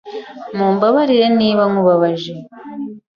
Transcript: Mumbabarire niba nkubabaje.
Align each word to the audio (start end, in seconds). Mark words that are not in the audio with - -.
Mumbabarire 0.57 1.27
niba 1.39 1.63
nkubabaje. 1.71 2.33